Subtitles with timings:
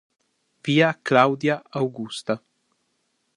[0.63, 2.41] Via Claudia Augusta